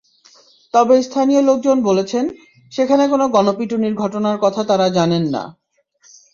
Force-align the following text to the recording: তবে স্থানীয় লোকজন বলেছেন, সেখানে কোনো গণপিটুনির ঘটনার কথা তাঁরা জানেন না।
তবে 0.73 0.95
স্থানীয় 1.03 1.41
লোকজন 1.41 1.77
বলেছেন, 1.81 2.25
সেখানে 2.71 3.03
কোনো 3.07 3.25
গণপিটুনির 3.27 3.95
ঘটনার 3.95 4.37
কথা 4.37 4.61
তাঁরা 4.63 4.87
জানেন 4.89 5.23
না। 5.35 5.43